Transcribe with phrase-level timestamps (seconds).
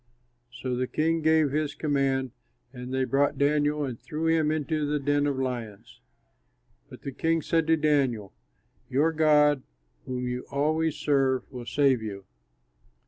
[0.51, 2.31] So the king gave his command,
[2.73, 5.99] and they brought Daniel and threw him into the den of lions.
[6.89, 8.33] But the king said to Daniel,
[8.89, 9.61] "Your God,
[10.07, 12.25] whom you always serve, will save you."